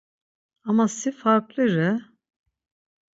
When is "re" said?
1.75-1.89